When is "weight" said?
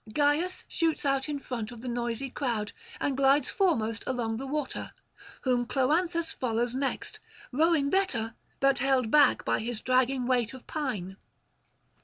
10.25-10.55